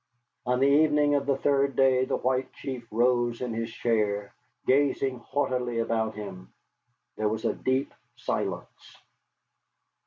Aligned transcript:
On 0.47 0.59
the 0.61 0.65
evening 0.65 1.13
of 1.13 1.27
the 1.27 1.37
third 1.37 1.75
day 1.75 2.05
the 2.05 2.15
White 2.15 2.51
Chief 2.53 2.87
rose 2.89 3.39
in 3.39 3.53
his 3.53 3.71
chair, 3.71 4.33
gazing 4.65 5.19
haughtily 5.19 5.77
about 5.77 6.15
him. 6.15 6.51
There 7.17 7.29
was 7.29 7.45
a 7.45 7.53
deep 7.53 7.93
silence. 8.15 8.97